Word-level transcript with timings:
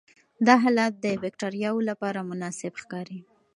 دا 0.45 0.55
حالت 0.63 0.93
د 1.05 1.05
باکټریاوو 1.21 1.85
لپاره 1.89 2.27
مناسب 2.29 2.73
ښکاري. 2.81 3.19